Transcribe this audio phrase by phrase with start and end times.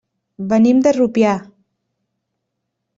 [0.53, 1.37] Venim de Rupià.